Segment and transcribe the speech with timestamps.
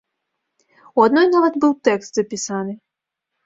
[0.97, 2.73] У адной нават быў тэкст запісаны.